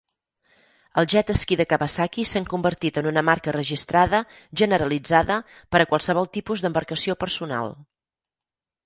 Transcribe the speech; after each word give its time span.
El 0.99 1.07
"Jet 1.13 1.27
Ski" 1.39 1.57
de 1.59 1.65
Kawasaki 1.73 2.23
s'han 2.29 2.47
convertit 2.53 2.97
en 3.01 3.09
una 3.11 3.23
marca 3.27 3.53
registrada 3.57 4.21
generalitzada 4.63 5.37
per 5.77 5.83
a 5.85 5.87
qualsevol 5.93 6.31
tipus 6.39 6.65
d'embarcació 6.65 7.17
personal. 7.27 7.71